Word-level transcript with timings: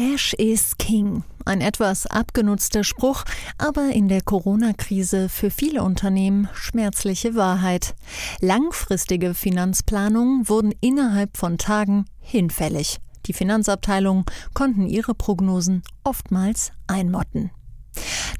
Cash 0.00 0.32
is 0.38 0.78
King. 0.78 1.24
Ein 1.44 1.60
etwas 1.60 2.06
abgenutzter 2.06 2.84
Spruch, 2.84 3.22
aber 3.58 3.90
in 3.90 4.08
der 4.08 4.22
Corona-Krise 4.22 5.28
für 5.28 5.50
viele 5.50 5.82
Unternehmen 5.82 6.48
schmerzliche 6.54 7.34
Wahrheit. 7.34 7.94
Langfristige 8.40 9.34
Finanzplanungen 9.34 10.48
wurden 10.48 10.72
innerhalb 10.80 11.36
von 11.36 11.58
Tagen 11.58 12.06
hinfällig. 12.18 12.96
Die 13.26 13.34
Finanzabteilungen 13.34 14.24
konnten 14.54 14.86
ihre 14.86 15.14
Prognosen 15.14 15.82
oftmals 16.02 16.72
einmotten. 16.86 17.50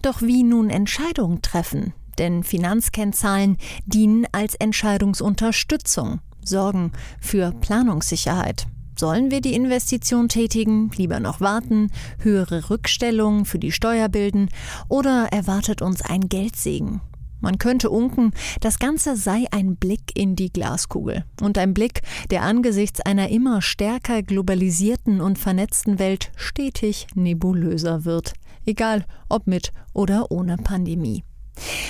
Doch 0.01 0.23
wie 0.23 0.45
nun 0.45 0.71
Entscheidungen 0.71 1.43
treffen? 1.43 1.93
Denn 2.17 2.43
Finanzkennzahlen 2.43 3.59
dienen 3.85 4.27
als 4.33 4.55
Entscheidungsunterstützung, 4.55 6.21
sorgen 6.43 6.93
für 7.21 7.53
Planungssicherheit. 7.53 8.67
Sollen 9.01 9.31
wir 9.31 9.41
die 9.41 9.55
Investition 9.55 10.29
tätigen, 10.29 10.91
lieber 10.95 11.21
noch 11.21 11.41
warten, 11.41 11.91
höhere 12.19 12.69
Rückstellungen 12.69 13.47
für 13.47 13.59
die 13.59 13.73
Steuer 13.73 14.11
bilden 14.11 14.51
oder 14.91 15.29
erwartet 15.33 15.81
uns 15.81 16.03
ein 16.03 16.29
Geldsegen? 16.29 17.01
Man 17.41 17.57
könnte 17.57 17.89
unken, 17.89 18.33
das 18.61 18.79
Ganze 18.79 19.17
sei 19.17 19.47
ein 19.53 19.77
Blick 19.77 20.13
in 20.15 20.37
die 20.37 20.53
Glaskugel 20.53 21.25
und 21.41 21.57
ein 21.57 21.73
Blick, 21.73 22.03
der 22.31 22.43
angesichts 22.43 23.01
einer 23.01 23.31
immer 23.31 23.63
stärker 23.63 24.23
globalisierten 24.23 25.23
und 25.23 25.39
vernetzten 25.39 25.99
Welt 25.99 26.31
stetig 26.37 27.07
nebulöser 27.15 28.05
wird, 28.05 28.35
egal 28.67 29.07
ob 29.31 29.47
mit 29.47 29.73
oder 29.95 30.31
ohne 30.31 30.59
Pandemie. 30.59 31.25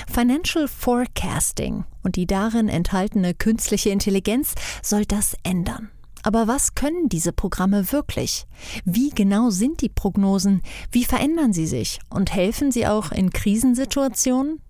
Financial 0.07 0.69
Forecasting 0.69 1.83
und 2.05 2.15
die 2.15 2.29
darin 2.29 2.69
enthaltene 2.69 3.35
künstliche 3.35 3.91
Intelligenz 3.91 4.55
soll 4.81 5.07
das 5.07 5.35
ändern. 5.43 5.91
Aber 6.23 6.49
was 6.49 6.75
können 6.75 7.09
diese 7.09 7.33
Programme 7.33 7.93
wirklich? 7.93 8.47
Wie 8.85 9.11
genau 9.11 9.51
sind 9.51 9.81
die 9.81 9.89
Prognosen? 9.89 10.63
Wie 10.91 11.05
verändern 11.05 11.53
sie 11.53 11.67
sich? 11.67 12.01
Und 12.11 12.35
helfen 12.35 12.71
sie 12.71 12.87
auch 12.87 13.13
in 13.13 13.31
Krisensituationen? 13.31 14.61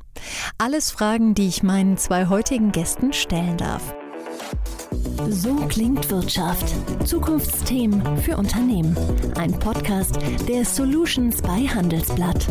Alles 0.59 0.91
Fragen, 0.91 1.35
die 1.35 1.49
ich 1.49 1.63
meinen 1.63 1.97
zwei 1.97 2.27
heutigen 2.27 2.73
Gästen 2.73 3.13
stellen 3.13 3.57
darf. 3.57 3.95
So 5.29 5.55
klingt 5.69 6.11
Wirtschaft. 6.11 6.75
Zukunftsthemen 7.07 8.17
für 8.19 8.37
Unternehmen. 8.37 8.97
Ein 9.37 9.53
Podcast 9.59 10.19
der 10.49 10.65
Solutions 10.65 11.43
bei 11.43 11.67
Handelsblatt. 11.67 12.47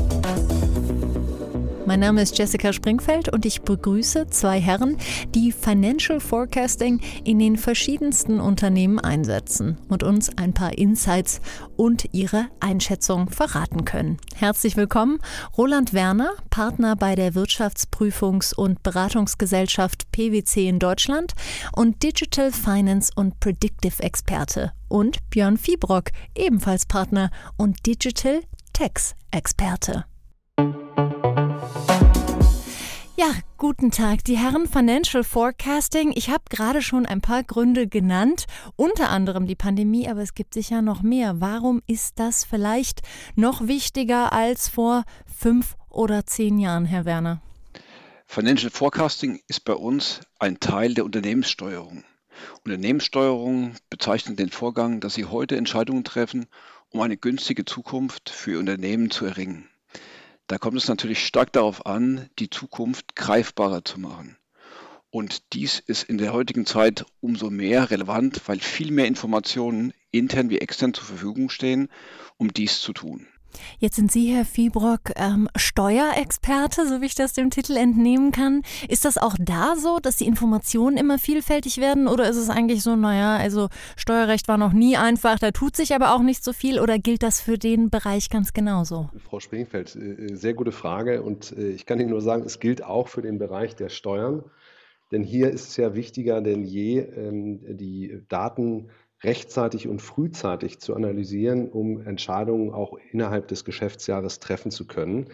Mein 1.90 2.02
Name 2.02 2.22
ist 2.22 2.38
Jessica 2.38 2.72
Springfeld 2.72 3.30
und 3.30 3.48
ich 3.48 3.64
begrüße 3.64 4.28
zwei 4.28 4.60
Herren, 4.62 4.96
die 5.34 5.52
Financial 5.52 6.20
Forecasting 6.20 7.02
in 7.24 7.40
den 7.40 7.58
verschiedensten 7.58 8.40
Unternehmen 8.40 9.00
einsetzen 9.00 9.80
und 9.88 10.04
uns 10.04 10.30
ein 10.38 10.54
paar 10.54 10.78
Insights 10.78 11.42
und 11.78 12.06
ihre 12.12 12.46
Einschätzung 12.60 13.32
verraten 13.32 13.86
können. 13.86 14.18
Herzlich 14.36 14.78
willkommen, 14.78 15.18
Roland 15.58 15.92
Werner, 15.92 16.30
Partner 16.52 16.96
bei 16.96 17.16
der 17.16 17.34
Wirtschaftsprüfungs- 17.34 18.54
und 18.54 18.84
Beratungsgesellschaft 18.84 20.12
PwC 20.12 20.70
in 20.70 20.78
Deutschland 20.78 21.34
und 21.72 22.04
Digital 22.04 22.52
Finance 22.52 23.12
und 23.16 23.40
Predictive 23.40 24.04
Experte 24.04 24.74
und 24.90 25.28
Björn 25.32 25.58
Fiebrock, 25.58 26.12
ebenfalls 26.36 26.86
Partner 26.86 27.32
und 27.58 27.84
Digital 27.88 28.42
Tax 28.74 29.16
Experte. 29.32 30.06
Ja, 33.20 33.34
guten 33.58 33.92
Tag, 33.92 34.24
die 34.24 34.38
Herren 34.38 34.66
Financial 34.66 35.26
Forecasting. 35.26 36.14
Ich 36.16 36.30
habe 36.30 36.46
gerade 36.50 36.82
schon 36.82 37.06
ein 37.06 37.20
paar 37.20 37.44
Gründe 37.44 37.86
genannt, 37.86 38.46
unter 38.78 39.10
anderem 39.10 39.46
die 39.46 39.58
Pandemie, 39.58 40.08
aber 40.08 40.22
es 40.22 40.36
gibt 40.36 40.54
sicher 40.54 40.82
noch 40.82 41.02
mehr. 41.02 41.42
Warum 41.42 41.82
ist 41.86 42.18
das 42.18 42.46
vielleicht 42.46 43.02
noch 43.36 43.68
wichtiger 43.68 44.32
als 44.32 44.70
vor 44.70 45.04
fünf 45.26 45.76
oder 45.90 46.26
zehn 46.26 46.60
Jahren, 46.60 46.86
Herr 46.86 47.04
Werner? 47.04 47.42
Financial 48.26 48.72
Forecasting 48.72 49.42
ist 49.50 49.66
bei 49.66 49.74
uns 49.74 50.22
ein 50.40 50.62
Teil 50.62 50.94
der 50.94 51.04
Unternehmenssteuerung. 51.04 52.06
Unternehmenssteuerung 52.64 53.76
bezeichnet 53.90 54.40
den 54.40 54.50
Vorgang, 54.50 55.02
dass 55.02 55.16
Sie 55.16 55.26
heute 55.26 55.58
Entscheidungen 55.58 56.06
treffen, 56.06 56.46
um 56.90 57.02
eine 57.02 57.18
günstige 57.18 57.66
Zukunft 57.66 58.30
für 58.30 58.52
Ihr 58.52 58.60
Unternehmen 58.60 59.12
zu 59.12 59.26
erringen. 59.26 59.68
Da 60.50 60.58
kommt 60.58 60.78
es 60.78 60.88
natürlich 60.88 61.24
stark 61.24 61.54
darauf 61.54 61.86
an, 61.86 62.28
die 62.40 62.50
Zukunft 62.50 63.16
greifbarer 63.16 63.86
zu 63.86 64.00
machen. 64.00 64.36
Und 65.12 65.54
dies 65.54 65.78
ist 65.78 66.10
in 66.10 66.18
der 66.18 66.34
heutigen 66.34 66.66
Zeit 66.66 67.06
umso 67.22 67.52
mehr 67.52 67.92
relevant, 67.92 68.42
weil 68.48 68.60
viel 68.60 68.90
mehr 68.90 69.06
Informationen 69.06 69.94
intern 70.10 70.50
wie 70.50 70.58
extern 70.58 70.96
zur 70.96 71.06
Verfügung 71.06 71.52
stehen, 71.52 71.88
um 72.38 72.52
dies 72.52 72.82
zu 72.82 72.94
tun. 72.94 73.28
Jetzt 73.80 73.96
sind 73.96 74.12
Sie, 74.12 74.34
Herr 74.34 74.46
Fiebrock, 74.46 75.12
ähm, 75.16 75.50
Steuerexperte, 75.56 76.88
so 76.88 77.02
wie 77.02 77.06
ich 77.06 77.16
das 77.16 77.34
dem 77.34 77.50
Titel 77.50 77.76
entnehmen 77.78 78.32
kann. 78.32 78.62
Ist 78.88 79.06
das 79.06 79.18
auch 79.18 79.36
da 79.40 79.76
so, 79.76 80.00
dass 80.00 80.18
die 80.18 80.26
Informationen 80.26 80.98
immer 80.98 81.20
vielfältig 81.20 81.78
werden 81.78 82.08
oder 82.08 82.30
ist 82.30 82.38
es 82.38 82.50
eigentlich 82.50 82.84
so, 82.84 82.96
naja, 82.96 83.38
also 83.38 83.70
Steuerrecht 83.96 84.48
war 84.48 84.58
noch 84.58 84.74
nie 84.74 84.98
einfach, 84.98 85.40
da 85.40 85.52
tut 85.52 85.76
sich 85.76 85.94
aber 85.94 86.14
auch 86.14 86.22
nicht 86.22 86.44
so 86.44 86.54
viel 86.54 86.80
oder 86.80 87.00
gilt 87.00 87.24
das 87.24 87.42
für 87.42 87.58
den 87.58 87.90
Bereich 87.90 88.30
ganz 88.30 88.54
genauso? 88.54 89.10
Frau 89.30 89.40
Springfeld, 89.40 89.96
äh, 89.96 90.36
sehr 90.36 90.54
gute 90.54 90.72
Frage 90.72 91.22
und 91.22 91.52
äh, 91.58 91.70
ich 91.70 91.86
kann 91.86 92.00
Ihnen 92.00 92.10
nur 92.10 92.22
sagen, 92.22 92.44
es 92.46 92.60
gilt 92.60 92.84
auch 92.84 93.08
für 93.08 93.22
den 93.22 93.40
Bereich 93.40 93.76
der 93.76 93.90
Steuern. 93.90 94.44
Denn 95.12 95.24
hier 95.24 95.50
ist 95.50 95.70
es 95.70 95.78
ja 95.78 95.96
wichtiger 95.96 96.42
denn 96.42 96.64
je, 96.64 97.00
ähm, 97.00 97.60
die 97.78 98.22
Daten 98.30 98.90
rechtzeitig 99.24 99.88
und 99.88 100.02
frühzeitig 100.02 100.80
zu 100.80 100.96
analysieren, 100.96 101.70
um 101.70 102.06
Entscheidungen 102.06 102.74
auch 102.74 102.98
innerhalb 103.12 103.48
des 103.48 103.66
Geschäftsjahres 103.66 104.40
treffen 104.40 104.72
zu 104.72 104.88
können. 104.88 105.30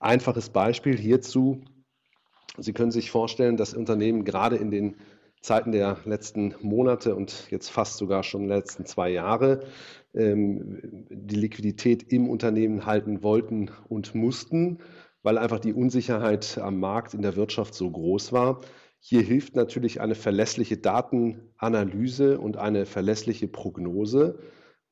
Einfaches 0.00 0.50
Beispiel 0.50 0.96
hierzu. 0.96 1.62
Sie 2.56 2.72
können 2.72 2.92
sich 2.92 3.10
vorstellen, 3.10 3.56
dass 3.56 3.74
Unternehmen 3.74 4.24
gerade 4.24 4.56
in 4.56 4.70
den 4.70 4.96
Zeiten 5.40 5.72
der 5.72 5.98
letzten 6.04 6.54
Monate 6.60 7.14
und 7.14 7.48
jetzt 7.50 7.68
fast 7.68 7.96
sogar 7.96 8.22
schon 8.22 8.48
letzten 8.48 8.86
zwei 8.86 9.10
Jahre 9.10 9.64
ähm, 10.14 11.06
die 11.10 11.36
Liquidität 11.36 12.12
im 12.12 12.28
Unternehmen 12.28 12.86
halten 12.86 13.22
wollten 13.22 13.70
und 13.88 14.14
mussten, 14.14 14.78
weil 15.22 15.38
einfach 15.38 15.60
die 15.60 15.72
Unsicherheit 15.72 16.58
am 16.58 16.80
Markt 16.80 17.14
in 17.14 17.22
der 17.22 17.36
Wirtschaft 17.36 17.74
so 17.74 17.90
groß 17.90 18.32
war. 18.32 18.60
Hier 19.00 19.22
hilft 19.22 19.56
natürlich 19.56 20.00
eine 20.00 20.14
verlässliche 20.14 20.76
Datenanalyse 20.76 22.38
und 22.38 22.56
eine 22.56 22.84
verlässliche 22.86 23.48
Prognose, 23.48 24.38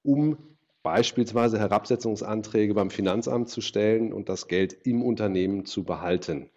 um 0.03 0.39
beispielsweise 0.83 1.59
Herabsetzungsanträge 1.59 2.73
beim 2.73 2.91
Finanzamt 2.91 3.49
zu 3.49 3.61
stellen 3.61 4.13
und 4.13 4.29
das 4.29 4.47
Geld 4.47 4.73
im 4.87 5.03
Unternehmen 5.03 5.65
zu 5.67 5.85
behalten. 5.85 6.49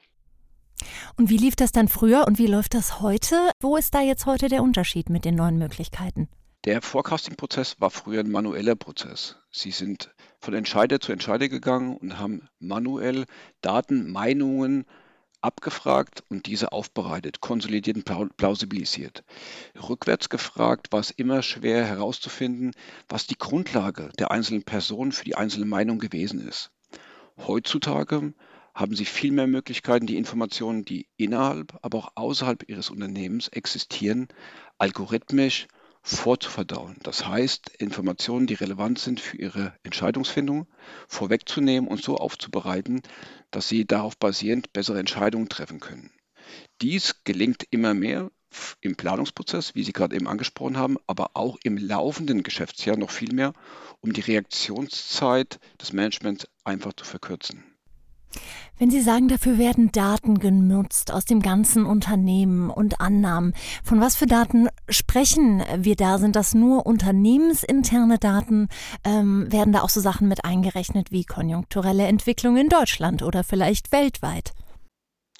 Und 1.18 1.30
wie 1.30 1.38
lief 1.38 1.56
das 1.56 1.72
dann 1.72 1.88
früher 1.88 2.26
und 2.28 2.38
wie 2.38 2.48
läuft 2.48 2.74
das 2.74 3.02
heute? 3.02 3.36
Wo 3.60 3.76
ist 3.76 3.94
da 3.94 4.02
jetzt 4.02 4.26
heute 4.26 4.48
der 4.48 4.64
Unterschied 4.64 5.10
mit 5.10 5.26
den 5.26 5.36
neuen 5.36 5.58
Möglichkeiten? 5.58 6.30
Der 6.66 6.82
Forecasting-Prozess 6.82 7.80
war 7.80 7.90
früher 7.90 8.20
ein 8.20 8.30
manueller 8.30 8.76
Prozess. 8.76 9.38
Sie 9.50 9.72
sind 9.72 10.14
von 10.40 10.54
Entscheider 10.54 11.00
zu 11.00 11.12
Entscheider 11.12 11.50
gegangen 11.50 11.98
und 11.98 12.20
haben 12.20 12.48
manuell 12.60 13.26
Daten, 13.62 14.12
Meinungen 14.12 14.86
abgefragt 15.42 16.24
und 16.30 16.46
diese 16.46 16.72
aufbereitet, 16.72 17.42
konsolidiert 17.42 17.98
und 17.98 18.38
plausibilisiert. 18.38 19.24
Rückwärts 19.90 20.30
gefragt 20.30 20.92
war 20.92 21.00
es 21.00 21.12
immer 21.12 21.42
schwer 21.42 21.86
herauszufinden, 21.86 22.72
was 23.08 23.28
die 23.28 23.38
Grundlage 23.38 24.10
der 24.20 24.32
einzelnen 24.32 24.64
Person 24.64 25.12
für 25.12 25.26
die 25.26 25.36
einzelne 25.36 25.66
Meinung 25.66 26.00
gewesen 26.00 26.46
ist. 26.48 26.72
Heutzutage 27.38 28.34
haben 28.74 28.96
Sie 28.96 29.06
viel 29.06 29.32
mehr 29.32 29.48
Möglichkeiten, 29.48 30.08
die 30.08 30.18
Informationen, 30.18 30.86
die 30.86 31.08
innerhalb, 31.18 31.78
aber 31.82 31.98
auch 31.98 32.12
außerhalb 32.16 32.68
Ihres 32.70 32.90
Unternehmens 32.90 33.48
existieren, 33.50 34.28
algorithmisch 34.78 35.68
vorzuverdauen. 36.16 36.98
Das 37.04 37.28
heißt, 37.28 37.70
Informationen, 37.78 38.48
die 38.48 38.56
relevant 38.56 39.00
sind 39.00 39.20
für 39.20 39.38
Ihre 39.38 39.74
Entscheidungsfindung, 39.84 40.68
vorwegzunehmen 41.08 41.90
und 41.90 42.04
so 42.04 42.18
aufzubereiten, 42.18 43.02
dass 43.52 43.68
Sie 43.68 43.86
darauf 43.86 44.18
basierend 44.18 44.74
bessere 44.74 45.00
Entscheidungen 45.00 45.50
treffen 45.50 45.80
können. 45.80 46.12
Dies 46.82 47.24
gelingt 47.24 47.66
immer 47.70 47.94
mehr 47.94 48.32
im 48.82 48.96
Planungsprozess, 48.96 49.76
wie 49.76 49.84
Sie 49.84 49.94
gerade 49.94 50.16
eben 50.16 50.28
angesprochen 50.28 50.78
haben, 50.78 50.98
aber 51.06 51.32
auch 51.36 51.58
im 51.64 51.78
laufenden 51.78 52.42
Geschäftsjahr 52.42 52.98
noch 52.98 53.12
viel 53.12 53.34
mehr, 53.34 53.54
um 54.02 54.14
die 54.14 54.22
Reaktionszeit 54.22 55.60
des 55.80 55.94
Managements 55.94 56.48
einfach 56.64 56.94
zu 56.94 57.06
verkürzen. 57.06 57.69
Wenn 58.78 58.92
Sie 58.92 59.02
sagen, 59.02 59.28
dafür 59.28 59.58
werden 59.58 59.92
Daten 59.92 60.40
genutzt 60.40 61.12
aus 61.12 61.26
dem 61.26 61.42
ganzen 61.42 61.86
Unternehmen 61.86 62.70
und 62.70 63.02
Annahmen, 63.02 63.54
von 63.84 64.00
was 64.00 64.16
für 64.16 64.26
Daten 64.26 64.70
sprechen 64.88 65.64
wir 65.76 65.96
da? 65.96 66.18
Sind 66.18 66.36
das 66.36 66.54
nur 66.54 66.86
unternehmensinterne 66.86 68.20
Daten? 68.20 68.70
Ähm, 69.04 69.52
werden 69.52 69.74
da 69.74 69.82
auch 69.82 69.90
so 69.90 70.00
Sachen 70.00 70.30
mit 70.30 70.46
eingerechnet 70.46 71.12
wie 71.12 71.26
konjunkturelle 71.26 72.08
Entwicklung 72.08 72.56
in 72.56 72.70
Deutschland 72.70 73.22
oder 73.22 73.44
vielleicht 73.44 73.92
weltweit? 73.92 74.54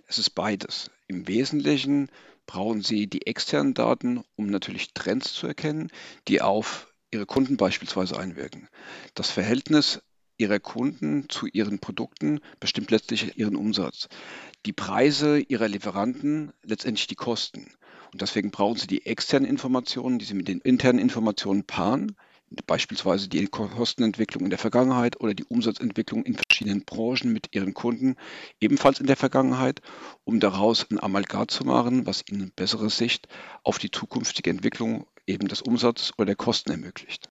Es 0.06 0.18
ist 0.18 0.32
beides. 0.32 0.92
Im 1.08 1.28
Wesentlichen 1.28 2.10
brauchen 2.46 2.82
Sie 2.82 3.08
die 3.08 3.28
externen 3.28 3.74
Daten, 3.74 4.24
um 4.36 4.48
natürlich 4.48 4.94
Trends 4.94 5.34
zu 5.34 5.48
erkennen, 5.48 5.92
die 6.28 6.42
auf 6.42 6.94
ihre 7.12 7.26
Kunden 7.26 7.58
beispielsweise 7.58 8.20
einwirken. 8.20 8.68
Das 9.14 9.32
Verhältnis 9.32 10.02
ihrer 10.40 10.60
Kunden 10.60 11.30
zu 11.30 11.46
ihren 11.48 11.80
Produkten 11.80 12.40
bestimmt 12.60 12.90
letztlich 12.92 13.38
ihren 13.38 13.56
Umsatz. 13.56 14.08
Die 14.66 14.74
Preise 14.74 15.40
ihrer 15.40 15.68
Lieferanten 15.68 16.52
letztendlich 16.64 17.08
die 17.08 17.16
Kosten. 17.16 17.72
Und 18.12 18.22
deswegen 18.22 18.50
brauchen 18.50 18.80
sie 18.80 18.88
die 18.88 19.06
externen 19.06 19.48
Informationen, 19.48 20.18
die 20.18 20.26
sie 20.26 20.34
mit 20.34 20.48
den 20.48 20.62
internen 20.62 21.00
Informationen 21.00 21.64
paaren, 21.64 22.16
beispielsweise 22.66 23.30
die 23.30 23.46
Kostenentwicklung 23.48 24.44
in 24.44 24.50
der 24.50 24.58
Vergangenheit 24.58 25.20
oder 25.22 25.34
die 25.34 25.44
Umsatzentwicklung 25.44 26.24
in 26.24 26.36
verschiedenen 26.36 26.84
Branchen 26.84 27.32
mit 27.32 27.54
ihren 27.54 27.74
Kunden 27.74 28.16
ebenfalls 28.60 29.00
in 29.00 29.06
der 29.06 29.18
Vergangenheit, 29.18 29.82
um 30.24 30.40
daraus 30.40 30.88
ein 30.90 31.00
Amalgat 31.00 31.52
zu 31.52 31.64
machen, 31.64 32.08
was 32.08 32.24
ihnen 32.28 32.52
bessere 32.56 32.90
Sicht 32.90 33.28
auf 33.64 33.78
die 33.78 33.92
zukünftige 33.92 34.50
Entwicklung 34.50 35.06
eben 35.28 35.48
des 35.48 35.62
Umsatzes 35.62 36.14
oder 36.18 36.28
der 36.28 36.36
Kosten 36.36 36.72
ermöglicht. 36.72 37.30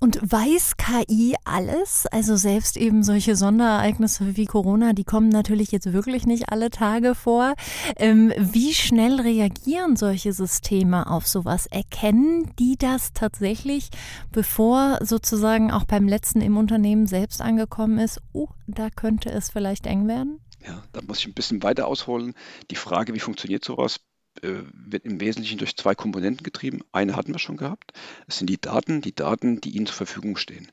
Und 0.00 0.20
weiß 0.22 0.76
KI 0.76 1.34
alles? 1.44 2.06
Also 2.06 2.36
selbst 2.36 2.76
eben 2.76 3.02
solche 3.02 3.34
Sonderereignisse 3.34 4.36
wie 4.36 4.46
Corona, 4.46 4.92
die 4.92 5.04
kommen 5.04 5.28
natürlich 5.28 5.72
jetzt 5.72 5.92
wirklich 5.92 6.24
nicht 6.24 6.50
alle 6.50 6.70
Tage 6.70 7.14
vor. 7.16 7.54
Ähm, 7.96 8.32
wie 8.36 8.74
schnell 8.74 9.20
reagieren 9.20 9.96
solche 9.96 10.32
Systeme 10.32 11.10
auf 11.10 11.26
sowas? 11.26 11.66
Erkennen 11.66 12.52
die 12.58 12.76
das 12.78 13.12
tatsächlich, 13.12 13.90
bevor 14.30 14.98
sozusagen 15.02 15.72
auch 15.72 15.84
beim 15.84 16.06
letzten 16.06 16.42
im 16.42 16.56
Unternehmen 16.56 17.06
selbst 17.06 17.40
angekommen 17.40 17.98
ist? 17.98 18.20
Oh, 18.32 18.48
da 18.68 18.90
könnte 18.90 19.30
es 19.30 19.50
vielleicht 19.50 19.86
eng 19.86 20.06
werden? 20.06 20.40
Ja, 20.64 20.82
da 20.92 21.00
muss 21.02 21.18
ich 21.18 21.26
ein 21.26 21.34
bisschen 21.34 21.62
weiter 21.62 21.86
ausholen. 21.86 22.34
Die 22.70 22.76
Frage, 22.76 23.14
wie 23.14 23.20
funktioniert 23.20 23.64
sowas, 23.64 24.00
wird 24.42 25.04
im 25.04 25.20
Wesentlichen 25.20 25.58
durch 25.58 25.76
zwei 25.76 25.94
Komponenten 25.94 26.44
getrieben. 26.44 26.80
Eine 26.92 27.16
hatten 27.16 27.32
wir 27.32 27.38
schon 27.38 27.56
gehabt. 27.56 27.92
Es 28.26 28.38
sind 28.38 28.48
die 28.48 28.60
Daten, 28.60 29.00
die 29.00 29.14
Daten, 29.14 29.60
die 29.60 29.70
Ihnen 29.70 29.86
zur 29.86 29.96
Verfügung 29.96 30.36
stehen. 30.36 30.70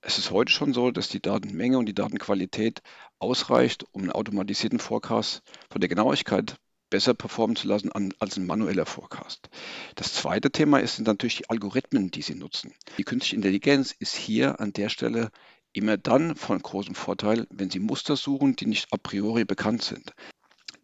Es 0.00 0.18
ist 0.18 0.30
heute 0.30 0.52
schon 0.52 0.72
so, 0.72 0.90
dass 0.90 1.08
die 1.08 1.20
Datenmenge 1.20 1.78
und 1.78 1.86
die 1.86 1.94
Datenqualität 1.94 2.82
ausreicht, 3.18 3.84
um 3.92 4.02
einen 4.02 4.12
automatisierten 4.12 4.78
Forecast 4.78 5.42
von 5.70 5.80
der 5.80 5.88
Genauigkeit 5.88 6.56
besser 6.90 7.14
performen 7.14 7.56
zu 7.56 7.68
lassen 7.68 7.90
als 8.18 8.36
ein 8.36 8.46
manueller 8.46 8.84
Forecast. 8.84 9.48
Das 9.94 10.12
zweite 10.12 10.50
Thema 10.50 10.78
ist, 10.78 10.96
sind 10.96 11.06
natürlich 11.06 11.36
die 11.36 11.50
Algorithmen, 11.50 12.10
die 12.10 12.22
Sie 12.22 12.34
nutzen. 12.34 12.74
Die 12.98 13.04
künstliche 13.04 13.36
Intelligenz 13.36 13.94
ist 13.98 14.14
hier 14.14 14.60
an 14.60 14.74
der 14.74 14.90
Stelle 14.90 15.30
immer 15.72 15.96
dann 15.96 16.36
von 16.36 16.60
großem 16.60 16.94
Vorteil, 16.94 17.46
wenn 17.50 17.70
Sie 17.70 17.78
Muster 17.78 18.14
suchen, 18.16 18.56
die 18.56 18.66
nicht 18.66 18.92
a 18.92 18.98
priori 18.98 19.46
bekannt 19.46 19.82
sind 19.82 20.12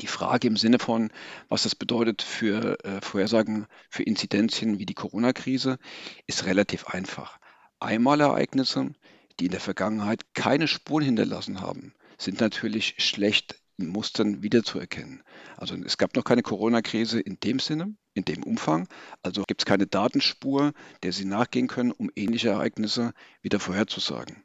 die 0.00 0.06
Frage 0.06 0.48
im 0.48 0.56
Sinne 0.56 0.78
von, 0.78 1.10
was 1.48 1.64
das 1.64 1.74
bedeutet 1.74 2.22
für 2.22 2.82
äh, 2.84 3.00
Vorhersagen 3.00 3.66
für 3.90 4.02
Inzidenzien 4.02 4.78
wie 4.78 4.86
die 4.86 4.94
Corona-Krise, 4.94 5.78
ist 6.26 6.46
relativ 6.46 6.86
einfach. 6.86 7.38
Einmalereignisse, 7.80 8.90
die 9.38 9.46
in 9.46 9.50
der 9.50 9.60
Vergangenheit 9.60 10.34
keine 10.34 10.68
Spuren 10.68 11.04
hinterlassen 11.04 11.60
haben, 11.60 11.94
sind 12.18 12.40
natürlich 12.40 12.94
schlecht 12.98 13.60
in 13.78 13.86
Mustern 13.86 14.42
wiederzuerkennen. 14.42 15.22
Also 15.56 15.76
es 15.76 15.98
gab 15.98 16.16
noch 16.16 16.24
keine 16.24 16.42
Corona-Krise 16.42 17.20
in 17.20 17.38
dem 17.40 17.60
Sinne, 17.60 17.94
in 18.14 18.24
dem 18.24 18.42
Umfang. 18.42 18.88
Also 19.22 19.44
gibt 19.44 19.62
es 19.62 19.66
keine 19.66 19.86
Datenspur, 19.86 20.72
der 21.04 21.12
Sie 21.12 21.24
nachgehen 21.24 21.68
können, 21.68 21.92
um 21.92 22.10
ähnliche 22.16 22.48
Ereignisse 22.48 23.12
wieder 23.40 23.60
vorherzusagen. 23.60 24.42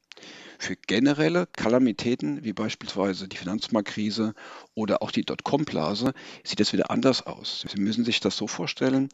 Für 0.64 0.78
generelle 0.78 1.46
Kalamitäten 1.46 2.46
wie 2.46 2.54
beispielsweise 2.54 3.28
die 3.28 3.36
Finanzmarktkrise 3.36 4.34
oder 4.76 5.02
auch 5.02 5.12
die 5.12 5.26
Dotcom-Blase 5.26 6.14
sieht 6.46 6.62
es 6.62 6.72
wieder 6.72 6.90
anders 6.90 7.28
aus. 7.28 7.66
Sie 7.70 7.82
müssen 7.82 8.06
sich 8.06 8.22
das 8.22 8.38
so 8.38 8.48
vorstellen, 8.48 9.10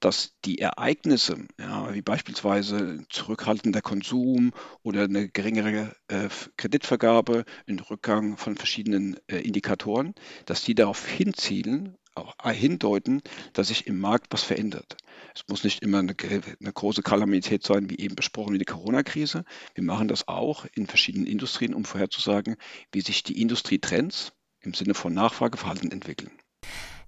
dass 0.00 0.32
die 0.46 0.58
Ereignisse, 0.58 1.48
ja, 1.60 1.92
wie 1.92 2.00
beispielsweise 2.00 3.04
zurückhaltender 3.10 3.82
Konsum 3.82 4.54
oder 4.82 5.02
eine 5.02 5.28
geringere 5.28 5.94
äh, 6.08 6.30
Kreditvergabe, 6.56 7.44
ein 7.68 7.78
Rückgang 7.78 8.38
von 8.38 8.56
verschiedenen 8.56 9.18
äh, 9.26 9.36
Indikatoren, 9.36 10.14
dass 10.46 10.62
die 10.62 10.74
darauf 10.74 11.06
hinzielen, 11.06 11.98
auch 12.16 12.34
hindeuten, 12.50 13.22
dass 13.52 13.68
sich 13.68 13.86
im 13.86 14.00
Markt 14.00 14.26
was 14.30 14.42
verändert. 14.42 14.96
Es 15.34 15.44
muss 15.48 15.64
nicht 15.64 15.82
immer 15.82 15.98
eine, 15.98 16.14
eine 16.18 16.72
große 16.72 17.02
Kalamität 17.02 17.64
sein, 17.64 17.90
wie 17.90 17.98
eben 17.98 18.14
besprochen, 18.14 18.54
wie 18.54 18.58
die 18.58 18.64
Corona-Krise. 18.64 19.44
Wir 19.74 19.84
machen 19.84 20.08
das 20.08 20.28
auch 20.28 20.66
in 20.74 20.86
verschiedenen 20.86 21.26
Industrien, 21.26 21.74
um 21.74 21.84
vorherzusagen, 21.84 22.56
wie 22.92 23.00
sich 23.00 23.22
die 23.22 23.40
Industrietrends 23.40 24.32
im 24.60 24.74
Sinne 24.74 24.94
von 24.94 25.14
Nachfrageverhalten 25.14 25.92
entwickeln. 25.92 26.30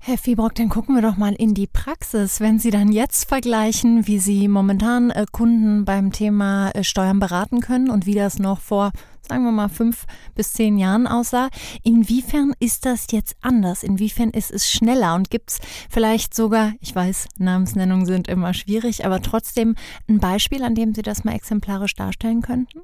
Herr 0.00 0.16
Fiebrock, 0.16 0.54
dann 0.54 0.68
gucken 0.68 0.94
wir 0.94 1.02
doch 1.02 1.16
mal 1.16 1.34
in 1.34 1.52
die 1.54 1.66
Praxis. 1.66 2.40
Wenn 2.40 2.58
Sie 2.58 2.70
dann 2.70 2.92
jetzt 2.92 3.28
vergleichen, 3.28 4.06
wie 4.06 4.18
Sie 4.18 4.48
momentan 4.48 5.10
äh, 5.10 5.26
Kunden 5.30 5.84
beim 5.84 6.12
Thema 6.12 6.70
äh, 6.70 6.82
Steuern 6.84 7.18
beraten 7.18 7.60
können 7.60 7.90
und 7.90 8.06
wie 8.06 8.14
das 8.14 8.38
noch 8.38 8.60
vor, 8.60 8.92
sagen 9.20 9.44
wir 9.44 9.52
mal, 9.52 9.68
fünf 9.68 10.06
bis 10.34 10.52
zehn 10.54 10.78
Jahren 10.78 11.06
aussah, 11.06 11.50
inwiefern 11.82 12.54
ist 12.58 12.86
das 12.86 13.08
jetzt 13.10 13.36
anders? 13.42 13.82
Inwiefern 13.82 14.30
ist 14.30 14.50
es 14.50 14.70
schneller? 14.70 15.14
Und 15.14 15.30
gibt 15.30 15.50
es 15.50 15.58
vielleicht 15.90 16.34
sogar, 16.34 16.72
ich 16.80 16.94
weiß, 16.94 17.28
Namensnennungen 17.36 18.06
sind 18.06 18.28
immer 18.28 18.54
schwierig, 18.54 19.04
aber 19.04 19.20
trotzdem 19.20 19.74
ein 20.08 20.20
Beispiel, 20.20 20.62
an 20.62 20.74
dem 20.74 20.94
Sie 20.94 21.02
das 21.02 21.24
mal 21.24 21.34
exemplarisch 21.34 21.96
darstellen 21.96 22.40
könnten? 22.40 22.80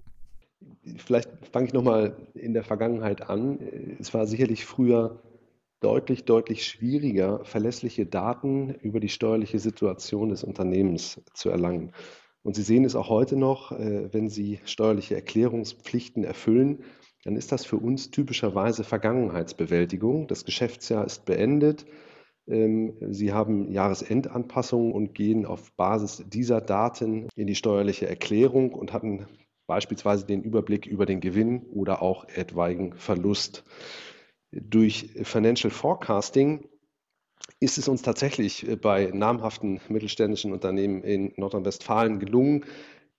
Vielleicht 0.98 1.30
fange 1.50 1.68
ich 1.68 1.72
nochmal 1.72 2.14
in 2.34 2.52
der 2.52 2.64
Vergangenheit 2.64 3.30
an. 3.30 3.58
Es 3.98 4.12
war 4.12 4.26
sicherlich 4.26 4.66
früher 4.66 5.22
deutlich, 5.84 6.24
deutlich 6.24 6.66
schwieriger, 6.66 7.44
verlässliche 7.44 8.06
Daten 8.06 8.70
über 8.70 9.00
die 9.00 9.10
steuerliche 9.10 9.58
Situation 9.58 10.30
des 10.30 10.42
Unternehmens 10.42 11.20
zu 11.34 11.50
erlangen. 11.50 11.92
Und 12.42 12.56
Sie 12.56 12.62
sehen 12.62 12.84
es 12.84 12.96
auch 12.96 13.10
heute 13.10 13.36
noch, 13.36 13.72
äh, 13.72 14.12
wenn 14.12 14.30
Sie 14.30 14.60
steuerliche 14.64 15.14
Erklärungspflichten 15.14 16.24
erfüllen, 16.24 16.84
dann 17.24 17.36
ist 17.36 17.52
das 17.52 17.66
für 17.66 17.76
uns 17.76 18.10
typischerweise 18.10 18.84
Vergangenheitsbewältigung. 18.84 20.26
Das 20.26 20.44
Geschäftsjahr 20.44 21.04
ist 21.04 21.26
beendet. 21.26 21.84
Ähm, 22.46 22.94
Sie 23.10 23.32
haben 23.32 23.70
Jahresendanpassungen 23.70 24.92
und 24.92 25.14
gehen 25.14 25.44
auf 25.44 25.72
Basis 25.72 26.24
dieser 26.26 26.60
Daten 26.62 27.28
in 27.36 27.46
die 27.46 27.54
steuerliche 27.54 28.08
Erklärung 28.08 28.72
und 28.72 28.92
hatten 28.92 29.26
beispielsweise 29.66 30.26
den 30.26 30.42
Überblick 30.42 30.86
über 30.86 31.04
den 31.06 31.20
Gewinn 31.20 31.62
oder 31.72 32.00
auch 32.02 32.26
etwaigen 32.28 32.94
Verlust 32.94 33.64
durch 34.60 35.10
Financial 35.22 35.70
Forecasting 35.70 36.68
ist 37.60 37.78
es 37.78 37.88
uns 37.88 38.02
tatsächlich 38.02 38.68
äh, 38.68 38.76
bei 38.76 39.10
namhaften 39.12 39.80
mittelständischen 39.88 40.52
Unternehmen 40.52 41.02
in 41.02 41.32
Nordrhein-Westfalen 41.36 42.18
gelungen, 42.18 42.64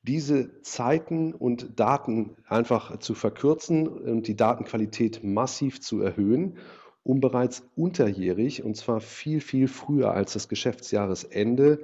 diese 0.03 0.61
Zeiten 0.61 1.33
und 1.33 1.79
Daten 1.79 2.37
einfach 2.47 2.99
zu 2.99 3.15
verkürzen 3.15 3.87
und 3.87 4.27
die 4.27 4.35
Datenqualität 4.35 5.23
massiv 5.23 5.81
zu 5.81 6.01
erhöhen, 6.01 6.59
um 7.01 7.19
bereits 7.21 7.67
unterjährig, 7.75 8.63
und 8.63 8.75
zwar 8.75 8.99
viel, 8.99 9.41
viel 9.41 9.67
früher 9.67 10.11
als 10.11 10.33
das 10.33 10.47
Geschäftsjahresende, 10.47 11.79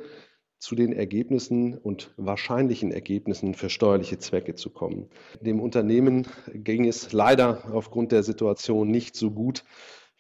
zu 0.62 0.75
den 0.75 0.94
Ergebnissen 0.94 1.75
und 1.75 2.13
wahrscheinlichen 2.18 2.91
Ergebnissen 2.91 3.56
für 3.56 3.72
steuerliche 3.72 4.20
Zwecke 4.20 4.53
zu 4.53 4.70
kommen. 4.70 5.10
Dem 5.41 5.60
Unternehmen 5.60 6.27
ging 6.53 6.86
es 6.86 7.12
leider 7.13 7.74
aufgrund 7.74 8.12
der 8.12 8.22
Situation 8.22 8.91
nicht 8.91 9.15
so 9.15 9.32
gut, 9.32 9.65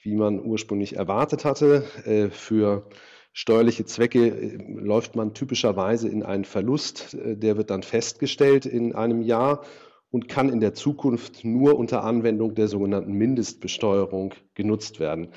wie 0.01 0.15
man 0.15 0.43
ursprünglich 0.43 0.95
erwartet 0.95 1.45
hatte. 1.45 1.83
Äh, 2.05 2.31
für 2.31 2.89
steuerliche 3.33 3.85
Zwecke 3.85 4.29
äh, 4.29 4.57
läuft 4.67 5.15
man 5.15 5.35
typischerweise 5.35 6.09
in 6.09 6.23
einen 6.23 6.45
Verlust. 6.45 7.13
Äh, 7.13 7.37
der 7.37 7.55
wird 7.55 7.69
dann 7.69 7.83
festgestellt 7.83 8.65
in 8.65 8.95
einem 8.95 9.21
Jahr 9.21 9.63
und 10.09 10.27
kann 10.27 10.49
in 10.49 10.59
der 10.59 10.73
Zukunft 10.73 11.45
nur 11.45 11.77
unter 11.77 12.03
Anwendung 12.03 12.55
der 12.55 12.67
sogenannten 12.67 13.13
Mindestbesteuerung 13.13 14.33
genutzt 14.55 14.99
werden. 14.99 15.29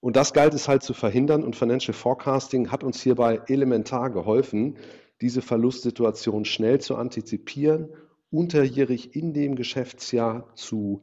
Und 0.00 0.16
das 0.16 0.32
galt 0.32 0.54
es 0.54 0.68
halt 0.68 0.82
zu 0.82 0.94
verhindern 0.94 1.42
und 1.42 1.56
Financial 1.56 1.94
Forecasting 1.94 2.70
hat 2.70 2.84
uns 2.84 3.00
hierbei 3.00 3.40
elementar 3.48 4.10
geholfen, 4.10 4.76
diese 5.20 5.42
Verlustsituation 5.42 6.44
schnell 6.44 6.80
zu 6.80 6.96
antizipieren, 6.96 7.88
unterjährig 8.30 9.16
in 9.16 9.32
dem 9.32 9.56
Geschäftsjahr 9.56 10.48
zu 10.54 11.02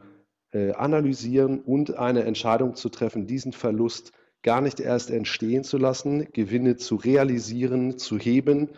äh, 0.51 0.71
analysieren 0.73 1.61
und 1.61 1.97
eine 1.97 2.23
Entscheidung 2.23 2.75
zu 2.75 2.89
treffen, 2.89 3.25
diesen 3.25 3.53
Verlust 3.53 4.11
gar 4.43 4.61
nicht 4.61 4.79
erst 4.79 5.09
entstehen 5.09 5.63
zu 5.63 5.77
lassen, 5.77 6.27
Gewinne 6.31 6.75
zu 6.75 6.95
realisieren, 6.95 7.97
zu 7.97 8.19
heben, 8.19 8.69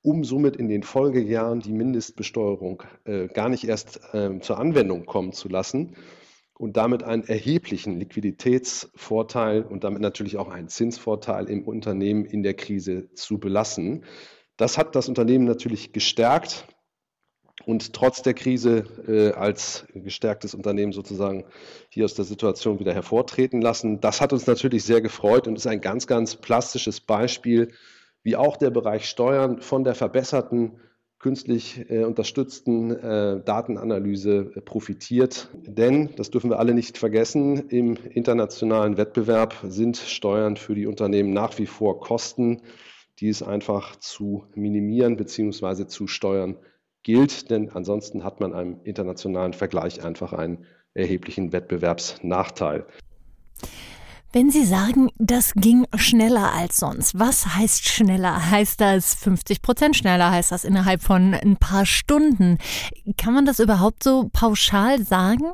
um 0.00 0.24
somit 0.24 0.56
in 0.56 0.68
den 0.68 0.84
Folgejahren 0.84 1.60
die 1.60 1.72
Mindestbesteuerung 1.72 2.84
äh, 3.04 3.26
gar 3.26 3.48
nicht 3.48 3.64
erst 3.64 4.00
äh, 4.14 4.38
zur 4.40 4.58
Anwendung 4.58 5.04
kommen 5.04 5.32
zu 5.32 5.48
lassen 5.48 5.96
und 6.58 6.76
damit 6.76 7.04
einen 7.04 7.22
erheblichen 7.22 7.98
Liquiditätsvorteil 7.98 9.62
und 9.62 9.84
damit 9.84 10.02
natürlich 10.02 10.36
auch 10.36 10.48
einen 10.48 10.68
Zinsvorteil 10.68 11.48
im 11.48 11.62
Unternehmen 11.66 12.24
in 12.24 12.42
der 12.42 12.54
Krise 12.54 13.12
zu 13.14 13.38
belassen. 13.38 14.04
Das 14.56 14.76
hat 14.76 14.96
das 14.96 15.08
Unternehmen 15.08 15.44
natürlich 15.44 15.92
gestärkt 15.92 16.66
und 17.64 17.92
trotz 17.92 18.22
der 18.22 18.34
Krise 18.34 18.84
äh, 19.06 19.38
als 19.38 19.86
gestärktes 19.94 20.54
Unternehmen 20.54 20.92
sozusagen 20.92 21.44
hier 21.90 22.04
aus 22.04 22.14
der 22.14 22.24
Situation 22.24 22.80
wieder 22.80 22.92
hervortreten 22.92 23.62
lassen. 23.62 24.00
Das 24.00 24.20
hat 24.20 24.32
uns 24.32 24.46
natürlich 24.48 24.84
sehr 24.84 25.00
gefreut 25.00 25.46
und 25.46 25.56
ist 25.56 25.66
ein 25.68 25.80
ganz, 25.80 26.08
ganz 26.08 26.34
plastisches 26.34 27.00
Beispiel, 27.00 27.72
wie 28.24 28.36
auch 28.36 28.56
der 28.56 28.70
Bereich 28.70 29.08
Steuern 29.08 29.60
von 29.60 29.84
der 29.84 29.94
verbesserten 29.94 30.80
künstlich 31.18 31.90
äh, 31.90 32.04
unterstützten 32.04 32.90
äh, 32.92 33.42
Datenanalyse 33.44 34.52
äh, 34.54 34.60
profitiert. 34.60 35.48
Denn, 35.66 36.10
das 36.16 36.30
dürfen 36.30 36.50
wir 36.50 36.58
alle 36.58 36.74
nicht 36.74 36.98
vergessen, 36.98 37.68
im 37.70 37.96
internationalen 38.10 38.96
Wettbewerb 38.96 39.56
sind 39.64 39.96
Steuern 39.96 40.56
für 40.56 40.74
die 40.74 40.86
Unternehmen 40.86 41.32
nach 41.32 41.58
wie 41.58 41.66
vor 41.66 42.00
Kosten, 42.00 42.62
die 43.18 43.28
es 43.28 43.42
einfach 43.42 43.96
zu 43.96 44.44
minimieren 44.54 45.16
bzw. 45.16 45.86
zu 45.86 46.06
steuern 46.06 46.56
gilt. 47.02 47.50
Denn 47.50 47.70
ansonsten 47.70 48.22
hat 48.22 48.38
man 48.40 48.52
im 48.52 48.80
internationalen 48.84 49.54
Vergleich 49.54 50.04
einfach 50.04 50.32
einen 50.32 50.66
erheblichen 50.94 51.52
Wettbewerbsnachteil. 51.52 52.86
Wenn 54.30 54.50
Sie 54.50 54.64
sagen, 54.64 55.08
das 55.16 55.54
ging 55.54 55.86
schneller 55.96 56.52
als 56.52 56.76
sonst, 56.76 57.18
was 57.18 57.56
heißt 57.56 57.88
schneller? 57.88 58.50
Heißt 58.50 58.78
das 58.78 59.14
50 59.14 59.62
Prozent 59.62 59.96
schneller? 59.96 60.30
Heißt 60.30 60.52
das 60.52 60.64
innerhalb 60.64 61.02
von 61.02 61.32
ein 61.32 61.56
paar 61.56 61.86
Stunden? 61.86 62.58
Kann 63.16 63.32
man 63.32 63.46
das 63.46 63.58
überhaupt 63.58 64.02
so 64.02 64.28
pauschal 64.30 65.02
sagen? 65.02 65.44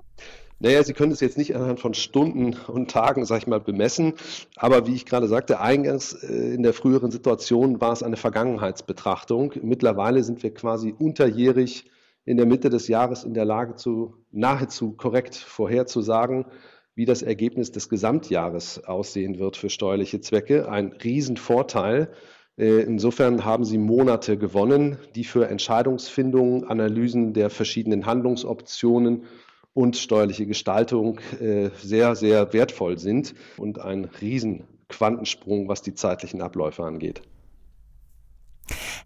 Naja, 0.58 0.82
Sie 0.82 0.92
können 0.92 1.12
es 1.12 1.20
jetzt 1.20 1.38
nicht 1.38 1.54
anhand 1.54 1.78
von 1.78 1.94
Stunden 1.94 2.56
und 2.66 2.90
Tagen, 2.90 3.24
sag 3.24 3.38
ich 3.38 3.46
mal, 3.46 3.60
bemessen. 3.60 4.14
Aber 4.56 4.88
wie 4.88 4.94
ich 4.96 5.06
gerade 5.06 5.28
sagte, 5.28 5.60
eingangs 5.60 6.12
äh, 6.12 6.54
in 6.54 6.64
der 6.64 6.72
früheren 6.72 7.12
Situation 7.12 7.80
war 7.80 7.92
es 7.92 8.02
eine 8.02 8.16
Vergangenheitsbetrachtung. 8.16 9.52
Mittlerweile 9.62 10.24
sind 10.24 10.42
wir 10.42 10.52
quasi 10.52 10.92
unterjährig 10.98 11.88
in 12.24 12.38
der 12.38 12.46
Mitte 12.46 12.70
des 12.70 12.88
Jahres 12.88 13.22
in 13.22 13.34
der 13.34 13.44
Lage, 13.44 13.76
zu 13.76 14.14
nahezu 14.32 14.92
korrekt 14.92 15.36
vorherzusagen, 15.36 16.46
wie 16.94 17.04
das 17.04 17.22
Ergebnis 17.22 17.72
des 17.72 17.88
Gesamtjahres 17.88 18.84
aussehen 18.84 19.38
wird 19.38 19.56
für 19.56 19.70
steuerliche 19.70 20.20
Zwecke. 20.20 20.68
Ein 20.68 20.92
Riesenvorteil. 20.92 22.10
Äh, 22.56 22.82
insofern 22.82 23.44
haben 23.44 23.64
Sie 23.64 23.78
Monate 23.78 24.38
gewonnen, 24.38 24.98
die 25.14 25.24
für 25.24 25.48
Entscheidungsfindungen, 25.48 26.64
Analysen 26.64 27.32
der 27.32 27.50
verschiedenen 27.50 28.06
Handlungsoptionen 28.06 29.24
und 29.72 29.96
steuerliche 29.96 30.46
Gestaltung 30.46 31.18
äh, 31.40 31.70
sehr, 31.82 32.14
sehr 32.14 32.52
wertvoll 32.52 32.98
sind 32.98 33.34
und 33.56 33.80
ein 33.80 34.04
Riesenquantensprung, 34.04 35.68
was 35.68 35.82
die 35.82 35.94
zeitlichen 35.94 36.40
Abläufe 36.42 36.84
angeht. 36.84 37.22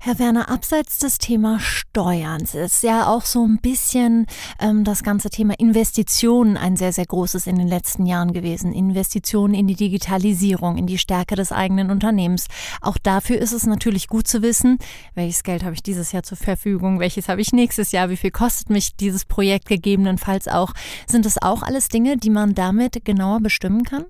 Herr 0.00 0.18
Werner, 0.18 0.48
abseits 0.48 0.98
des 0.98 1.18
Thema 1.18 1.58
Steuern 1.60 2.42
ist 2.42 2.82
ja 2.82 3.08
auch 3.08 3.24
so 3.24 3.44
ein 3.44 3.58
bisschen 3.58 4.26
ähm, 4.60 4.84
das 4.84 5.02
ganze 5.02 5.30
Thema 5.30 5.54
Investitionen 5.58 6.56
ein 6.56 6.76
sehr, 6.76 6.92
sehr 6.92 7.06
großes 7.06 7.46
in 7.46 7.56
den 7.56 7.68
letzten 7.68 8.06
Jahren 8.06 8.32
gewesen. 8.32 8.72
Investitionen 8.72 9.54
in 9.54 9.66
die 9.66 9.74
Digitalisierung, 9.74 10.76
in 10.76 10.86
die 10.86 10.98
Stärke 10.98 11.34
des 11.34 11.52
eigenen 11.52 11.90
Unternehmens. 11.90 12.48
Auch 12.80 12.98
dafür 12.98 13.38
ist 13.38 13.52
es 13.52 13.66
natürlich 13.66 14.08
gut 14.08 14.28
zu 14.28 14.42
wissen, 14.42 14.78
welches 15.14 15.42
Geld 15.42 15.64
habe 15.64 15.74
ich 15.74 15.82
dieses 15.82 16.12
Jahr 16.12 16.22
zur 16.22 16.38
Verfügung, 16.38 17.00
welches 17.00 17.28
habe 17.28 17.40
ich 17.40 17.52
nächstes 17.52 17.92
Jahr, 17.92 18.10
wie 18.10 18.16
viel 18.16 18.30
kostet 18.30 18.70
mich 18.70 18.96
dieses 18.96 19.24
Projekt 19.24 19.66
gegebenenfalls 19.66 20.48
auch. 20.48 20.72
Sind 21.06 21.24
das 21.24 21.40
auch 21.40 21.62
alles 21.62 21.88
Dinge, 21.88 22.16
die 22.16 22.30
man 22.30 22.54
damit 22.54 23.04
genauer 23.04 23.40
bestimmen 23.40 23.82
kann? 23.84 24.06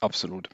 Absolut. 0.00 0.48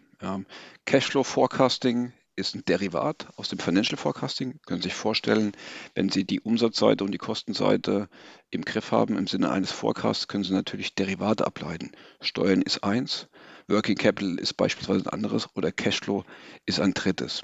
Cashflow 0.85 1.23
Forecasting 1.23 2.13
ist 2.39 2.55
ein 2.55 2.65
Derivat 2.65 3.29
aus 3.37 3.49
dem 3.49 3.59
Financial 3.59 3.99
Forecasting. 3.99 4.61
Können 4.67 4.81
Sie 4.81 4.89
sich 4.89 4.95
vorstellen, 4.95 5.53
wenn 5.95 6.09
Sie 6.09 6.25
die 6.25 6.41
Umsatzseite 6.41 7.05
und 7.05 7.13
die 7.13 7.19
Kostenseite 7.19 8.09
im 8.51 8.65
Griff 8.65 8.93
haben 8.93 9.19
im 9.19 9.27
Sinne 9.27 9.51
eines 9.51 9.73
Forecasts, 9.73 10.29
können 10.29 10.45
Sie 10.45 10.53
natürlich 10.53 10.95
Derivate 10.95 11.47
ableiten. 11.47 11.93
Steuern 12.21 12.63
ist 12.63 12.85
eins, 12.85 13.29
Working 13.67 13.97
Capital 13.97 14.39
ist 14.39 14.55
beispielsweise 14.55 15.05
ein 15.07 15.13
anderes 15.13 15.49
oder 15.55 15.73
Cashflow 15.73 16.25
ist 16.65 16.81
ein 16.81 16.95
drittes. 16.95 17.43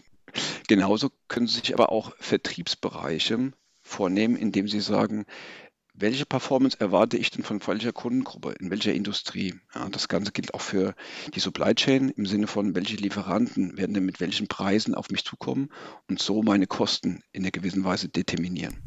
Genauso 0.69 1.11
können 1.29 1.47
Sie 1.47 1.61
sich 1.61 1.75
aber 1.75 1.93
auch 1.93 2.13
Vertriebsbereiche 2.19 3.53
vornehmen, 3.83 4.37
indem 4.37 4.67
Sie 4.69 4.81
sagen, 4.81 5.27
welche 5.95 6.27
Performance 6.27 6.79
erwarte 6.81 7.17
ich 7.17 7.31
denn 7.31 7.45
von 7.45 7.65
welcher 7.65 7.93
Kundengruppe, 7.93 8.53
in 8.59 8.71
welcher 8.71 8.93
Industrie? 8.93 9.55
Ja, 9.75 9.89
das 9.89 10.09
Ganze 10.09 10.33
gilt 10.33 10.53
auch 10.53 10.61
für 10.61 10.95
die 11.35 11.41
Supply 11.41 11.75
Chain 11.75 12.11
im 12.11 12.27
Sinne 12.27 12.49
von, 12.49 12.75
welche 12.75 12.97
Lieferanten 12.97 13.77
werden 13.79 13.95
denn 13.95 14.05
mit 14.05 14.21
welchen 14.21 14.49
Preisen 14.49 14.97
auf 14.97 15.11
mich 15.11 15.25
zukommen 15.25 15.71
und 16.09 16.21
so 16.21 16.43
meine 16.43 16.67
Kosten 16.67 17.23
in 17.33 17.43
einer 17.43 17.53
gewissen 17.53 17.85
Weise 17.85 18.09
determinieren. 18.09 18.83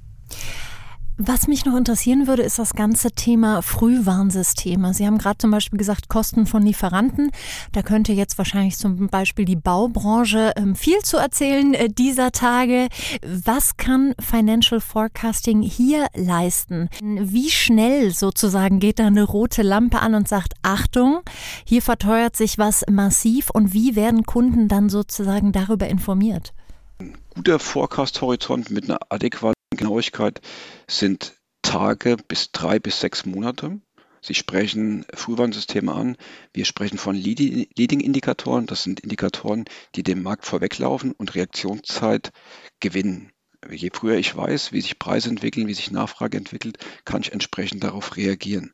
Was 1.20 1.48
mich 1.48 1.66
noch 1.66 1.76
interessieren 1.76 2.28
würde, 2.28 2.44
ist 2.44 2.60
das 2.60 2.74
ganze 2.74 3.12
Thema 3.12 3.64
Frühwarnsysteme. 3.64 4.94
Sie 4.94 5.08
haben 5.08 5.18
gerade 5.18 5.40
zum 5.40 5.50
Beispiel 5.50 5.80
gesagt, 5.80 6.10
Kosten 6.10 6.46
von 6.46 6.62
Lieferanten. 6.62 7.32
Da 7.72 7.82
könnte 7.82 8.14
jetzt 8.14 8.38
wahrscheinlich 8.38 8.78
zum 8.78 9.08
Beispiel 9.08 9.46
die 9.46 9.56
Baubranche 9.56 10.54
ähm, 10.56 10.76
viel 10.76 11.00
zu 11.00 11.18
erzählen 11.18 11.74
äh, 11.74 11.90
dieser 11.90 12.32
Tage. 12.32 12.88
Was 13.24 13.78
kann 13.78 14.14
Financial 14.20 14.80
Forecasting 14.80 15.64
hier 15.64 16.06
leisten? 16.14 16.88
Wie 17.02 17.50
schnell 17.50 18.12
sozusagen 18.12 18.80
geht 18.80 19.00
da 19.00 19.08
eine 19.08 19.24
rote 19.24 19.64
Lampe 19.64 20.00
an 20.00 20.14
und 20.14 20.28
sagt, 20.28 20.54
Achtung, 20.62 21.22
hier 21.66 21.82
verteuert 21.82 22.36
sich 22.36 22.60
was 22.60 22.86
massiv 22.92 23.50
und 23.50 23.74
wie 23.74 23.96
werden 23.96 24.24
Kunden 24.28 24.68
dann 24.68 24.90
sozusagen 24.90 25.52
darüber 25.52 25.88
informiert? 25.88 26.54
Ein 27.00 27.18
guter 27.34 27.58
Forecast-Horizont 27.58 28.70
mit 28.70 28.84
einer 28.84 29.00
adäquaten 29.10 29.57
Genauigkeit 29.76 30.42
sind 30.88 31.36
Tage 31.62 32.18
bis 32.28 32.52
drei 32.52 32.80
bis 32.80 33.00
sechs 33.00 33.26
Monate. 33.26 33.82
Sie 34.22 34.34
sprechen 34.34 35.06
Frühwarnsysteme 35.14 35.94
an. 35.94 36.18
Wir 36.54 36.66
sprechen 36.66 36.98
von 36.98 37.16
Leading-Indikatoren. 37.16 38.66
Das 38.66 38.84
sind 38.84 39.02
Indikatoren, 39.02 39.66
die 39.96 40.04
dem 40.04 40.24
Markt 40.24 40.46
vorweglaufen 40.46 41.12
und 41.12 41.36
Reaktionszeit 41.36 42.32
gewinnen. 42.80 43.32
Je 43.70 43.90
früher 43.94 44.18
ich 44.18 44.36
weiß, 44.36 44.72
wie 44.72 44.82
sich 44.82 45.00
Preise 45.00 45.30
entwickeln, 45.30 45.68
wie 45.68 45.74
sich 45.74 45.92
Nachfrage 45.92 46.38
entwickelt, 46.38 46.78
kann 47.06 47.22
ich 47.22 47.34
entsprechend 47.34 47.84
darauf 47.84 48.16
reagieren. 48.16 48.74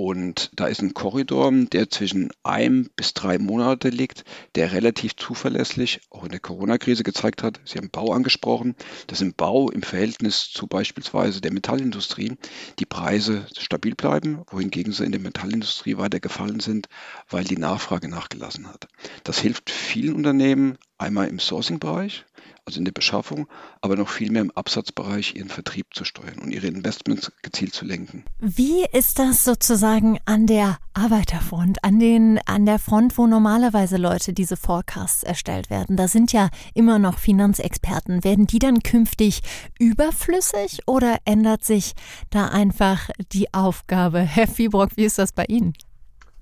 Und 0.00 0.52
da 0.54 0.68
ist 0.68 0.80
ein 0.80 0.94
Korridor, 0.94 1.50
der 1.50 1.90
zwischen 1.90 2.30
einem 2.44 2.88
bis 2.94 3.14
drei 3.14 3.36
Monate 3.36 3.88
liegt, 3.88 4.24
der 4.54 4.70
relativ 4.70 5.16
zuverlässig 5.16 6.02
auch 6.10 6.22
in 6.22 6.30
der 6.30 6.38
Corona-Krise 6.38 7.02
gezeigt 7.02 7.42
hat. 7.42 7.58
Sie 7.64 7.78
haben 7.78 7.90
Bau 7.90 8.12
angesprochen, 8.12 8.76
dass 9.08 9.22
im 9.22 9.34
Bau 9.34 9.70
im 9.70 9.82
Verhältnis 9.82 10.50
zu 10.52 10.68
beispielsweise 10.68 11.40
der 11.40 11.52
Metallindustrie 11.52 12.36
die 12.78 12.86
Preise 12.86 13.46
stabil 13.58 13.96
bleiben, 13.96 14.44
wohingegen 14.52 14.92
sie 14.92 15.04
in 15.04 15.10
der 15.10 15.20
Metallindustrie 15.20 15.96
weiter 15.96 16.20
gefallen 16.20 16.60
sind, 16.60 16.88
weil 17.28 17.42
die 17.42 17.58
Nachfrage 17.58 18.08
nachgelassen 18.08 18.68
hat. 18.68 18.86
Das 19.24 19.40
hilft 19.40 19.68
vielen 19.68 20.14
Unternehmen 20.14 20.78
einmal 20.96 21.26
im 21.26 21.40
Sourcing-Bereich, 21.40 22.24
also 22.68 22.78
in 22.80 22.84
der 22.84 22.92
Beschaffung, 22.92 23.48
aber 23.80 23.96
noch 23.96 24.10
viel 24.10 24.30
mehr 24.30 24.42
im 24.42 24.50
Absatzbereich 24.50 25.34
ihren 25.36 25.48
Vertrieb 25.48 25.86
zu 25.94 26.04
steuern 26.04 26.38
und 26.42 26.50
ihre 26.50 26.66
Investments 26.66 27.32
gezielt 27.40 27.72
zu 27.72 27.86
lenken. 27.86 28.24
Wie 28.40 28.84
ist 28.92 29.18
das 29.18 29.42
sozusagen 29.42 30.18
an 30.26 30.46
der 30.46 30.76
Arbeiterfront, 30.92 31.82
an, 31.82 31.98
den, 31.98 32.38
an 32.44 32.66
der 32.66 32.78
Front, 32.78 33.16
wo 33.16 33.26
normalerweise 33.26 33.96
Leute 33.96 34.34
diese 34.34 34.58
Forecasts 34.58 35.22
erstellt 35.22 35.70
werden? 35.70 35.96
Da 35.96 36.08
sind 36.08 36.30
ja 36.34 36.50
immer 36.74 36.98
noch 36.98 37.18
Finanzexperten. 37.18 38.22
Werden 38.22 38.46
die 38.46 38.58
dann 38.58 38.82
künftig 38.82 39.40
überflüssig 39.78 40.80
oder 40.86 41.16
ändert 41.24 41.64
sich 41.64 41.94
da 42.28 42.48
einfach 42.48 43.08
die 43.32 43.54
Aufgabe? 43.54 44.18
Herr 44.38 44.46
Fiebrock, 44.46 44.90
wie 44.96 45.04
ist 45.06 45.18
das 45.18 45.32
bei 45.32 45.46
Ihnen? 45.48 45.72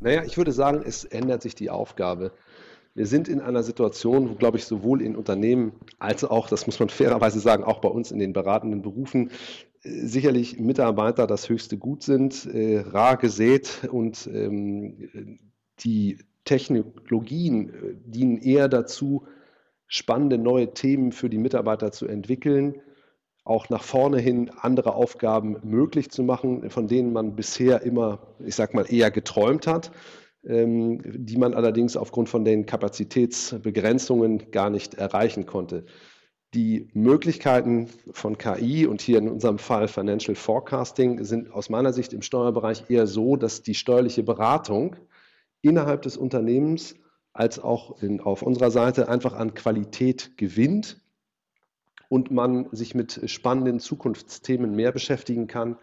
Naja, 0.01 0.25
ich 0.25 0.37
würde 0.37 0.53
sagen, 0.53 0.83
es 0.85 1.05
ändert 1.05 1.43
sich 1.43 1.55
die 1.55 1.71
Aufgabe. 1.71 2.33
Wir 2.97 3.05
sind 3.07 3.29
in 3.29 3.43
einer 3.43 3.63
Situation, 3.63 4.31
wo, 4.31 4.35
glaube 4.35 4.57
ich, 4.57 4.65
sowohl 4.65 5.03
in 5.03 5.17
Unternehmen 5.17 5.73
als 5.99 6.25
auch, 6.25 6.49
das 6.49 6.67
muss 6.67 6.81
man 6.81 6.89
fairerweise 6.89 7.41
sagen, 7.41 7.63
auch 7.63 7.81
bei 7.81 7.91
uns 7.91 8.11
in 8.11 8.19
den 8.19 8.33
beratenden 8.33 8.81
Berufen, 8.81 9.31
äh, 9.83 10.07
sicherlich 10.07 10.59
Mitarbeiter 10.59 11.27
das 11.27 11.51
höchste 11.51 11.77
Gut 11.77 12.03
sind, 12.03 12.47
äh, 12.47 12.79
rar 12.81 13.19
gesät 13.19 13.87
und 13.93 14.27
ähm, 14.33 15.39
die 15.81 16.19
Technologien 16.47 17.69
äh, 17.69 17.73
dienen 18.07 18.39
eher 18.39 18.69
dazu, 18.69 19.27
spannende 19.87 20.39
neue 20.39 20.73
Themen 20.73 21.13
für 21.13 21.29
die 21.29 21.39
Mitarbeiter 21.39 21.93
zu 21.93 22.07
entwickeln, 22.07 22.81
auch 23.45 23.69
nach 23.69 23.83
vorne 23.83 24.19
hin 24.21 24.51
andere 24.63 24.95
Aufgaben 24.95 25.59
möglich 25.63 26.11
zu 26.11 26.23
machen, 26.23 26.71
von 26.71 26.89
denen 26.89 27.13
man 27.13 27.37
bisher 27.37 27.83
immer, 27.83 28.27
ich 28.39 28.55
sag 28.55 28.73
mal, 28.73 28.87
eher 28.91 29.11
geträumt 29.11 29.67
hat. 29.67 29.93
Ähm, 30.47 31.01
die 31.05 31.39
man 31.39 31.55
allerdings 31.55 31.97
aufgrund 31.97 32.29
von 32.29 32.45
den 32.45 32.67
Kapazitätsbegrenzungen 32.67 34.53
gar 34.53 34.71
nicht 34.71 34.95
erreichen 34.95 35.45
konnte. 35.45 35.87
Die 36.55 36.89
Möglichkeiten 36.95 37.89
von 38.13 38.39
KI 38.39 38.87
und 38.87 39.01
hier 39.01 39.19
in 39.19 39.29
unserem 39.29 39.59
Fall 39.59 39.89
Financial 39.89 40.37
Forecasting 40.37 41.25
sind 41.25 41.51
aus 41.51 41.69
meiner 41.69 41.93
Sicht 41.93 42.13
im 42.13 42.23
Steuerbereich 42.23 42.85
eher 42.89 43.09
so, 43.09 43.35
dass 43.35 43.63
die 43.63 43.75
steuerliche 43.75 44.23
Beratung 44.23 44.95
innerhalb 45.63 46.03
des 46.03 46.17
Unternehmens 46.17 46.95
als 47.33 47.59
auch 47.59 48.01
in, 48.01 48.21
auf 48.21 48.43
unserer 48.43 48.71
Seite 48.71 49.09
einfach 49.09 49.35
an 49.35 49.55
Qualität 49.55 50.37
gewinnt 50.37 51.01
und 52.09 52.31
man 52.31 52.69
sich 52.71 52.95
mit 52.95 53.29
spannenden 53.29 53.81
Zukunftsthemen 53.81 54.77
mehr 54.77 54.93
beschäftigen 54.93 55.49
kann, 55.49 55.77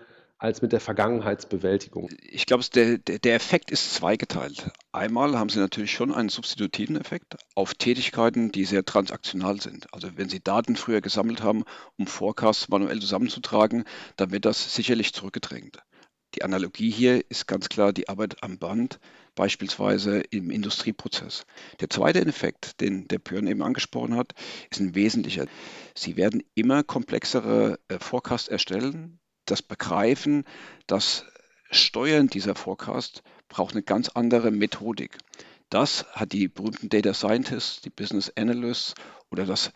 als 0.43 0.61
mit 0.61 0.73
der 0.73 0.81
Vergangenheitsbewältigung? 0.81 2.09
Ich 2.21 2.45
glaube, 2.45 2.65
der, 2.75 2.97
der 2.97 3.33
Effekt 3.33 3.71
ist 3.71 3.93
zweigeteilt. 3.93 4.71
Einmal 4.91 5.39
haben 5.39 5.47
Sie 5.47 5.59
natürlich 5.59 5.93
schon 5.93 6.13
einen 6.13 6.27
substitutiven 6.27 6.97
Effekt 6.97 7.37
auf 7.55 7.75
Tätigkeiten, 7.75 8.51
die 8.51 8.65
sehr 8.65 8.83
transaktional 8.83 9.61
sind. 9.61 9.91
Also 9.93 10.09
wenn 10.17 10.27
Sie 10.27 10.43
Daten 10.43 10.75
früher 10.75 10.99
gesammelt 10.99 11.41
haben, 11.41 11.63
um 11.97 12.07
Forecasts 12.07 12.67
manuell 12.67 12.99
zusammenzutragen, 12.99 13.85
dann 14.17 14.31
wird 14.31 14.43
das 14.43 14.75
sicherlich 14.75 15.13
zurückgedrängt. 15.13 15.77
Die 16.35 16.43
Analogie 16.43 16.89
hier 16.89 17.23
ist 17.29 17.47
ganz 17.47 17.69
klar 17.69 17.93
die 17.93 18.09
Arbeit 18.09 18.43
am 18.43 18.57
Band, 18.57 18.99
beispielsweise 19.35 20.19
im 20.29 20.49
Industrieprozess. 20.49 21.45
Der 21.79 21.89
zweite 21.89 22.19
Effekt, 22.25 22.81
den 22.81 23.07
der 23.07 23.19
Björn 23.19 23.47
eben 23.47 23.61
angesprochen 23.61 24.17
hat, 24.17 24.33
ist 24.69 24.81
ein 24.81 24.93
wesentlicher. 24.93 25.45
Sie 25.95 26.17
werden 26.17 26.43
immer 26.53 26.83
komplexere 26.83 27.79
äh, 27.87 27.99
Forecasts 27.99 28.49
erstellen, 28.49 29.19
das 29.45 29.61
Begreifen, 29.61 30.45
das 30.87 31.25
Steuern 31.71 32.27
dieser 32.27 32.55
Forecast 32.55 33.23
braucht 33.47 33.73
eine 33.73 33.83
ganz 33.83 34.09
andere 34.09 34.51
Methodik. 34.51 35.17
Das 35.69 36.05
hat 36.11 36.33
die 36.33 36.47
berühmten 36.47 36.89
Data 36.89 37.13
Scientists, 37.13 37.81
die 37.81 37.89
Business 37.89 38.31
Analysts 38.35 38.93
oder 39.31 39.45
das 39.45 39.71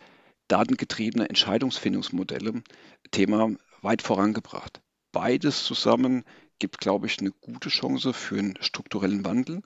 datengetriebene 0.46 1.28
Entscheidungsfindungsmodelle 1.28 2.62
Thema 3.10 3.50
weit 3.82 4.02
vorangebracht. 4.02 4.80
Beides 5.12 5.64
zusammen 5.64 6.24
gibt, 6.58 6.78
glaube 6.78 7.06
ich, 7.06 7.18
eine 7.20 7.30
gute 7.30 7.68
Chance 7.68 8.12
für 8.12 8.38
einen 8.38 8.58
strukturellen 8.60 9.24
Wandel, 9.24 9.62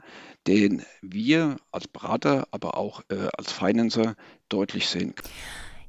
den 0.46 0.84
wir 1.00 1.56
als 1.70 1.88
Berater, 1.88 2.46
aber 2.50 2.76
auch 2.76 3.02
äh, 3.08 3.28
als 3.36 3.52
Financer 3.52 4.14
deutlich 4.48 4.88
sehen. 4.88 5.14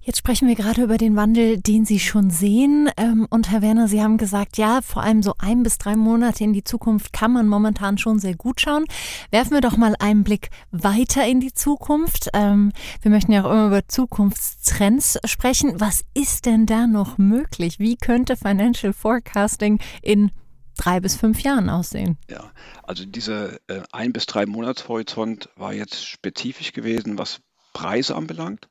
Jetzt 0.06 0.18
sprechen 0.18 0.50
wir 0.50 0.56
gerade 0.56 0.84
über 0.84 0.98
den 0.98 1.16
Wandel, 1.16 1.62
den 1.62 1.86
Sie 1.86 1.98
schon 1.98 2.30
sehen. 2.30 2.90
Ähm, 2.98 3.26
und 3.30 3.50
Herr 3.50 3.62
Werner, 3.62 3.88
Sie 3.88 4.04
haben 4.04 4.18
gesagt, 4.18 4.58
ja, 4.58 4.82
vor 4.82 5.02
allem 5.02 5.24
so 5.24 5.36
ein 5.38 5.64
bis 5.64 5.78
drei 5.78 5.96
Monate 5.96 6.44
in 6.44 6.52
die 6.52 6.66
Zukunft 6.66 7.14
kann 7.14 7.32
man 7.32 7.48
momentan 7.48 7.98
schon 7.98 8.20
sehr 8.20 8.36
gut 8.36 8.60
schauen. 8.60 8.84
Werfen 9.32 9.52
wir 9.54 9.62
doch 9.62 9.78
mal 9.78 9.96
einen 10.00 10.26
Blick 10.26 10.50
weiter 10.72 11.26
in 11.26 11.40
die 11.40 11.54
Zukunft. 11.54 12.28
Ähm, 12.34 12.74
wir 13.02 13.12
möchten 13.12 13.32
ja 13.32 13.46
auch 13.46 13.52
immer 13.52 13.68
über 13.68 13.88
Zukunftstrends 13.88 15.20
sprechen. 15.24 15.80
Was 15.80 16.04
ist 16.14 16.48
denn 16.48 16.66
da 16.66 16.86
noch 16.86 17.18
möglich? 17.18 17.80
Wie 17.80 17.96
könnte 17.96 18.36
Financial 18.36 18.92
Forecasting 18.92 19.80
in 20.02 20.32
drei 20.78 21.00
bis 21.00 21.16
fünf 21.16 21.44
Jahren 21.44 21.70
aussehen? 21.70 22.18
Ja, 22.30 22.52
also 22.84 23.06
dieser 23.06 23.54
äh, 23.70 23.84
ein 23.94 24.12
bis 24.12 24.26
drei 24.26 24.48
Monatshorizont 24.48 25.48
war 25.56 25.74
jetzt 25.74 26.06
spezifisch 26.06 26.74
gewesen, 26.74 27.18
was 27.18 27.40
Preise 27.74 28.16
anbelangt. 28.16 28.68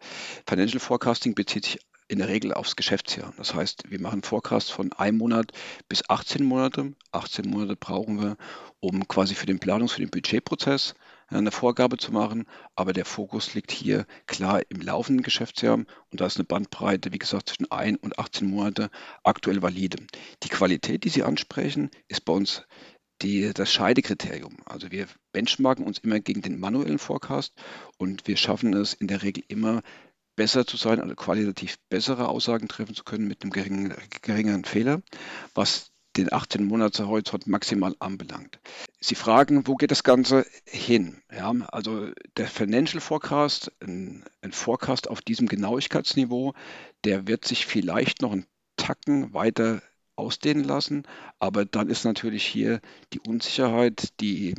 Financial 0.47 0.81
Forecasting 0.81 1.35
bezieht 1.35 1.65
sich 1.65 1.79
in 2.09 2.19
der 2.19 2.29
Regel 2.29 2.53
aufs 2.53 2.77
Geschäftsjahr. 2.77 3.33
Das 3.39 3.55
heißt, 3.55 3.85
wir 3.91 4.01
machen 4.01 4.23
Forecasts 4.23 4.71
von 4.71 4.93
einem 4.93 5.19
Monat 5.19 5.53
bis 5.89 6.09
18 6.09 6.45
Monate. 6.45 6.95
18 7.13 7.49
Monate 7.49 7.75
brauchen 7.77 8.21
wir, 8.21 8.37
um 8.81 9.09
quasi 9.09 9.35
für 9.35 9.47
den 9.47 9.59
Planungs-, 9.59 9.93
für 9.93 10.01
den 10.01 10.11
Budgetprozess 10.11 10.95
eine 11.29 11.51
Vorgabe 11.51 11.97
zu 11.97 12.13
machen. 12.13 12.47
Aber 12.77 12.93
der 12.93 13.07
Fokus 13.07 13.55
liegt 13.55 13.71
hier 13.71 14.07
klar 14.27 14.61
im 14.69 14.81
laufenden 14.83 15.23
Geschäftsjahr 15.23 15.75
und 15.75 15.87
da 16.11 16.27
ist 16.27 16.37
eine 16.37 16.45
Bandbreite, 16.45 17.13
wie 17.13 17.19
gesagt, 17.19 17.49
zwischen 17.49 17.71
1 17.71 17.99
und 18.03 18.19
18 18.19 18.49
Monate 18.49 18.91
aktuell 19.23 19.63
valide. 19.63 19.99
Die 20.43 20.49
Qualität, 20.49 21.05
die 21.05 21.09
Sie 21.09 21.23
ansprechen, 21.23 21.91
ist 22.09 22.27
bei 22.27 22.33
uns 22.35 22.63
die, 23.23 23.53
das 23.55 23.73
Scheidekriterium. 23.73 24.59
Also 24.67 24.91
wir 24.91 25.07
benchmarken 25.33 25.85
uns 25.87 25.99
immer 25.99 26.21
gegen 26.21 26.43
den 26.43 26.59
manuellen 26.59 26.99
Forecast 26.99 27.55
und 27.99 28.27
wir 28.27 28.37
schaffen 28.37 28.75
es 28.75 28.95
in 28.95 29.09
der 29.09 29.23
Regel 29.23 29.45
immer 29.49 29.83
besser 30.37 30.67
zu 30.67 30.77
sein, 30.77 31.01
also 31.01 31.15
qualitativ 31.15 31.77
bessere 31.89 32.29
Aussagen 32.29 32.69
treffen 32.69 32.95
zu 32.95 33.05
können 33.05 33.29
mit 33.29 33.43
einem 33.43 33.53
geringen, 33.53 33.95
geringeren 34.23 34.65
Fehler, 34.65 35.03
was 35.55 35.93
den 36.17 36.33
18 36.33 36.65
Monats 36.65 37.01
Horizont 37.01 37.47
maximal 37.47 37.95
anbelangt. 37.99 38.61
Sie 39.01 39.15
fragen, 39.15 39.67
wo 39.67 39.77
geht 39.77 39.91
das 39.91 40.05
Ganze 40.05 40.45
hin? 40.65 41.23
Ja, 41.35 41.53
also 41.69 42.11
der 42.37 42.49
Financial 42.49 43.01
Forecast, 43.01 43.73
ein, 43.81 44.25
ein 44.43 44.53
Forecast 44.53 45.09
auf 45.09 45.23
diesem 45.23 45.49
Genauigkeitsniveau, 45.49 46.53
der 47.05 47.27
wird 47.27 47.47
sich 47.47 47.67
vielleicht 47.67 48.21
noch 48.21 48.33
einen 48.33 48.47
Tacken 48.77 49.33
weiter 49.33 49.81
ausdehnen 50.23 50.65
lassen. 50.65 51.05
Aber 51.39 51.65
dann 51.65 51.89
ist 51.89 52.05
natürlich 52.05 52.47
hier 52.47 52.81
die 53.13 53.21
Unsicherheit, 53.21 54.21
die 54.21 54.55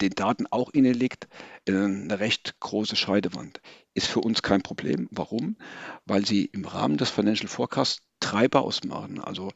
den 0.00 0.10
Daten 0.10 0.46
auch 0.50 0.70
inne 0.70 0.92
liegt, 0.92 1.28
äh, 1.66 1.72
eine 1.72 2.20
recht 2.20 2.60
große 2.60 2.96
Scheidewand. 2.96 3.60
Ist 3.94 4.06
für 4.08 4.20
uns 4.20 4.42
kein 4.42 4.62
Problem. 4.62 5.08
Warum? 5.10 5.56
Weil 6.04 6.26
sie 6.26 6.44
im 6.46 6.64
Rahmen 6.64 6.96
des 6.96 7.10
Financial 7.10 7.48
Forecasts 7.48 8.02
Treiber 8.20 8.62
ausmachen, 8.62 9.18
also 9.18 9.50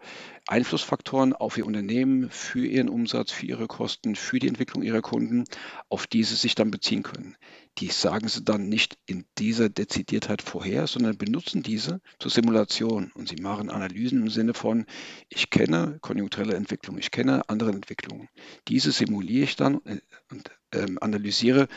Einflussfaktoren 0.46 1.32
auf 1.32 1.56
ihr 1.56 1.66
Unternehmen, 1.66 2.30
für 2.30 2.66
ihren 2.66 2.88
Umsatz, 2.88 3.30
für 3.30 3.46
ihre 3.46 3.66
Kosten, 3.66 4.16
für 4.16 4.38
die 4.38 4.48
Entwicklung 4.48 4.82
ihrer 4.82 5.02
Kunden, 5.02 5.44
auf 5.88 6.06
die 6.06 6.24
sie 6.24 6.34
sich 6.34 6.54
dann 6.54 6.70
beziehen 6.70 7.02
können. 7.02 7.36
Die 7.78 7.88
sagen 7.88 8.28
sie 8.28 8.42
dann 8.42 8.68
nicht 8.68 8.98
in 9.06 9.26
dieser 9.38 9.68
Dezidiertheit 9.68 10.42
vorher, 10.42 10.86
sondern 10.86 11.16
benutzen 11.16 11.62
diese 11.62 12.00
zur 12.18 12.30
Simulation 12.30 13.12
und 13.14 13.28
sie 13.28 13.36
machen 13.36 13.70
Analysen 13.70 14.22
im 14.22 14.30
Sinne 14.30 14.54
von, 14.54 14.86
ich 15.28 15.50
kenne 15.50 15.98
konjunkturelle 16.00 16.54
Entwicklung, 16.54 16.98
ich 16.98 17.10
kenne 17.10 17.48
andere 17.48 17.70
Entwicklungen. 17.70 18.28
Diese 18.68 18.92
simuliere 18.92 19.44
ich 19.44 19.56
dann 19.56 19.76
und 19.76 20.50
ähm, 20.72 20.98
analysiere 21.00 21.68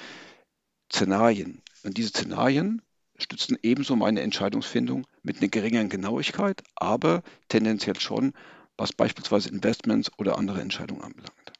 Szenarien. 0.91 1.61
Und 1.83 1.97
diese 1.97 2.09
Szenarien 2.09 2.81
stützen 3.17 3.57
ebenso 3.63 3.95
meine 3.95 4.21
Entscheidungsfindung 4.21 5.05
mit 5.23 5.37
einer 5.37 5.49
geringeren 5.49 5.89
Genauigkeit, 5.89 6.63
aber 6.75 7.23
tendenziell 7.49 7.99
schon, 7.99 8.33
was 8.77 8.93
beispielsweise 8.93 9.49
Investments 9.49 10.11
oder 10.17 10.37
andere 10.37 10.61
Entscheidungen 10.61 11.01
anbelangt. 11.01 11.53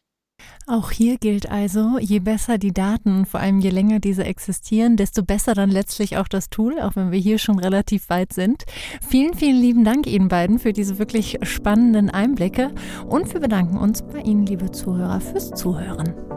Auch 0.69 0.91
hier 0.91 1.17
gilt 1.17 1.49
also, 1.49 1.97
je 1.97 2.19
besser 2.19 2.57
die 2.57 2.73
Daten, 2.73 3.25
vor 3.25 3.39
allem 3.39 3.59
je 3.59 3.69
länger 3.69 3.99
diese 3.99 4.25
existieren, 4.25 4.97
desto 4.97 5.23
besser 5.23 5.53
dann 5.53 5.71
letztlich 5.71 6.17
auch 6.17 6.27
das 6.27 6.49
Tool, 6.49 6.79
auch 6.81 6.95
wenn 6.95 7.11
wir 7.11 7.19
hier 7.19 7.37
schon 7.37 7.57
relativ 7.57 8.09
weit 8.09 8.33
sind. 8.33 8.65
Vielen, 9.01 9.33
vielen 9.33 9.61
lieben 9.61 9.85
Dank 9.85 10.07
Ihnen 10.07 10.27
beiden 10.27 10.59
für 10.59 10.73
diese 10.73 10.99
wirklich 10.99 11.39
spannenden 11.43 12.09
Einblicke 12.09 12.75
und 13.07 13.33
wir 13.33 13.39
bedanken 13.39 13.77
uns 13.77 14.01
bei 14.01 14.19
Ihnen, 14.19 14.45
liebe 14.45 14.69
Zuhörer, 14.71 15.21
fürs 15.21 15.51
Zuhören. 15.51 16.36